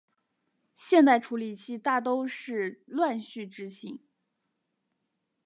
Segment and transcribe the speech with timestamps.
[0.73, 3.99] 现代处理器大都是乱序执行。